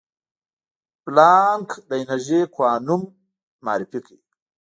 پلانک 1.03 1.69
د 1.87 1.89
انرژي 2.01 2.41
کوانوم 2.55 3.01
معرفي 3.65 3.99
کړ. 4.05 4.15